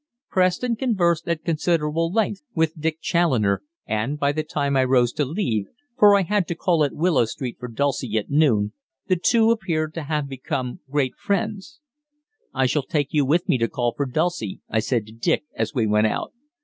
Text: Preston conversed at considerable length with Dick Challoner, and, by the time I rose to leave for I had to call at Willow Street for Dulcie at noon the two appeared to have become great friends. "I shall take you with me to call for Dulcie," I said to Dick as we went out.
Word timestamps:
Preston 0.31 0.75
conversed 0.75 1.27
at 1.29 1.43
considerable 1.45 2.11
length 2.11 2.41
with 2.55 2.73
Dick 2.81 3.01
Challoner, 3.01 3.61
and, 3.85 4.17
by 4.17 4.31
the 4.31 4.41
time 4.41 4.75
I 4.75 4.83
rose 4.83 5.13
to 5.13 5.25
leave 5.25 5.67
for 5.95 6.15
I 6.17 6.23
had 6.23 6.47
to 6.47 6.55
call 6.55 6.83
at 6.83 6.95
Willow 6.95 7.25
Street 7.25 7.57
for 7.59 7.67
Dulcie 7.67 8.17
at 8.17 8.27
noon 8.27 8.73
the 9.07 9.15
two 9.15 9.51
appeared 9.51 9.93
to 9.93 10.03
have 10.05 10.27
become 10.27 10.79
great 10.89 11.15
friends. 11.17 11.81
"I 12.51 12.65
shall 12.65 12.81
take 12.81 13.09
you 13.13 13.23
with 13.27 13.47
me 13.47 13.59
to 13.59 13.67
call 13.67 13.93
for 13.95 14.07
Dulcie," 14.07 14.59
I 14.71 14.79
said 14.79 15.05
to 15.05 15.11
Dick 15.13 15.43
as 15.55 15.75
we 15.75 15.85
went 15.85 16.07
out. 16.07 16.33